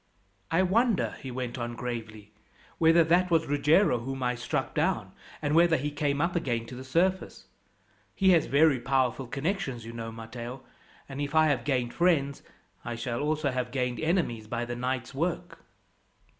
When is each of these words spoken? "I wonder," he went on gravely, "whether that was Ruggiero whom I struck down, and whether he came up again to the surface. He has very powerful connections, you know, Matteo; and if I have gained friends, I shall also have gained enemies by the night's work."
"I 0.49 0.63
wonder," 0.63 1.15
he 1.21 1.29
went 1.29 1.59
on 1.59 1.75
gravely, 1.75 2.31
"whether 2.79 3.03
that 3.03 3.29
was 3.29 3.45
Ruggiero 3.45 3.99
whom 3.99 4.23
I 4.23 4.33
struck 4.33 4.73
down, 4.73 5.11
and 5.43 5.53
whether 5.53 5.77
he 5.77 5.91
came 5.91 6.19
up 6.19 6.35
again 6.35 6.65
to 6.65 6.75
the 6.75 6.83
surface. 6.83 7.45
He 8.15 8.31
has 8.31 8.47
very 8.47 8.79
powerful 8.79 9.27
connections, 9.27 9.85
you 9.85 9.93
know, 9.93 10.11
Matteo; 10.11 10.63
and 11.07 11.21
if 11.21 11.35
I 11.35 11.49
have 11.49 11.63
gained 11.65 11.93
friends, 11.93 12.41
I 12.83 12.95
shall 12.95 13.19
also 13.19 13.51
have 13.51 13.69
gained 13.69 13.99
enemies 13.99 14.47
by 14.47 14.65
the 14.65 14.75
night's 14.75 15.13
work." 15.13 15.59